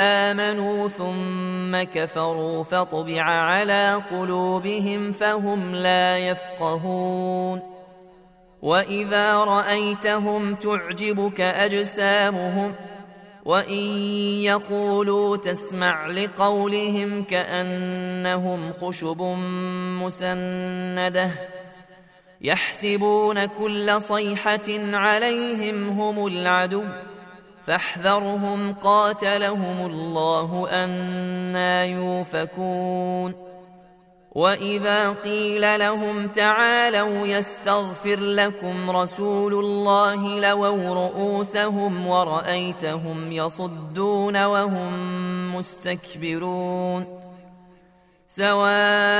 آمنوا 0.00 0.88
ثم 0.88 1.82
كفروا 1.82 2.64
فطبع 2.64 3.22
على 3.22 4.02
قلوبهم 4.10 5.12
فهم 5.12 5.74
لا 5.74 6.18
يفقهون 6.18 7.62
وإذا 8.62 9.34
رأيتهم 9.34 10.54
تعجبك 10.54 11.40
أجسامهم 11.40 12.74
وإن 13.44 13.84
يقولوا 14.42 15.36
تسمع 15.36 16.06
لقولهم 16.06 17.22
كأنهم 17.22 18.72
خشب 18.72 19.22
مسندة 20.02 21.30
يحسبون 22.40 23.46
كل 23.46 24.02
صيحة 24.02 24.68
عليهم 24.92 25.88
هم 25.88 26.26
العدو 26.26 26.84
فاحذرهم 27.66 28.74
قاتلهم 28.74 29.86
الله 29.86 30.68
أنا 30.70 31.84
يوفكون. 31.84 33.50
وإذا 34.32 35.12
قيل 35.12 35.78
لهم 35.78 36.28
تعالوا 36.28 37.26
يستغفر 37.26 38.16
لكم 38.16 38.90
رسول 38.90 39.54
الله 39.54 40.40
لووا 40.40 40.94
رؤوسهم 40.94 42.06
ورأيتهم 42.06 43.32
يصدون 43.32 44.44
وهم 44.44 44.92
مستكبرون. 45.56 47.20
سواء 48.26 49.19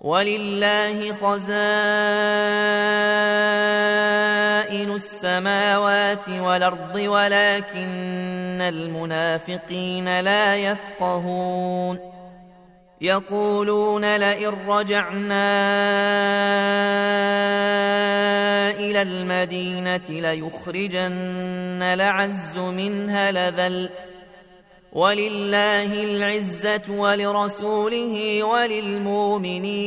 ولله 0.00 1.12
خزائن 1.14 1.48
السماوات 4.94 6.28
والارض 6.28 6.96
ولكن 6.96 8.60
المنافقين 8.60 10.20
لا 10.20 10.54
يفقهون 10.54 11.98
يقولون 13.00 14.16
لئن 14.16 14.68
رجعنا 14.68 15.48
إلى 18.70 19.02
المدينة 19.02 20.08
ليخرجن 20.08 21.94
لعز 21.94 22.58
منها 22.58 23.30
لذل 23.30 23.90
ولله 24.92 25.94
العزة 25.94 26.82
ولرسوله 26.88 28.44
وللمؤمنين. 28.44 29.84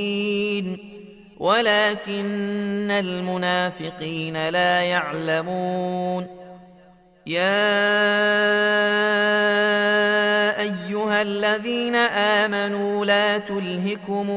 ولكن 1.39 2.91
المنافقين 2.91 4.49
لا 4.49 4.81
يعلمون. 4.81 6.27
يا 7.27 7.61
أيها 10.59 11.21
الذين 11.21 11.95
آمنوا 11.95 13.05
لا 13.05 13.37
تلهكم 13.37 14.29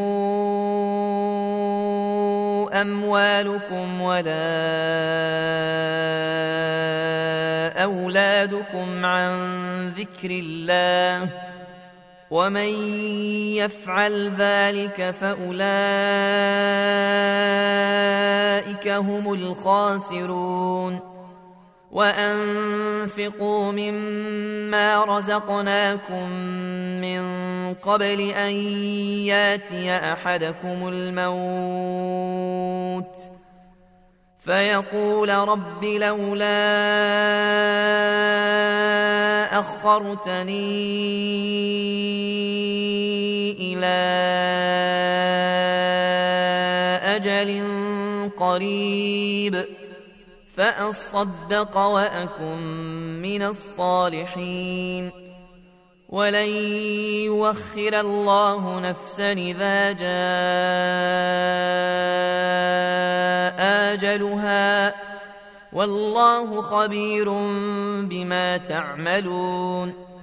أموالكم 2.75 4.01
ولا 4.01 4.35
أولادكم 7.77 9.05
عن 9.05 9.33
ذكر 9.89 10.31
الله 10.31 11.29
ومن 12.31 12.69
يفعل 13.55 14.31
ذلك 14.31 15.11
فأولئك 15.11 15.65
هم 18.89 19.35
الخاسرون 19.35 21.01
وأنفقوا 21.91 23.73
مما 23.73 25.05
رزقناكم 25.05 26.31
من 27.01 27.25
قبل 27.75 28.21
أن 28.21 28.53
ياتي 29.31 29.97
أحدكم 29.97 30.89
الموت 30.89 32.05
فيقول 34.45 35.31
رب 35.31 35.85
لولا 35.85 36.65
أخرتني 39.61 40.73
إلى 43.53 43.97
أجل 47.17 47.63
قريب 48.37 49.65
فأصدق 50.57 51.77
وأكن 51.77 52.59
من 53.23 53.43
الصالحين 53.43 55.11
ولن 56.09 56.49
يوخر 57.25 58.01
الله 58.01 58.81
نفسا 58.81 59.33
إذا 59.33 59.93
جاء 59.93 61.65
أجلها 63.95 64.95
والله 65.73 66.63
خبير 66.63 67.29
بما 68.03 68.57
تعملون 68.57 70.14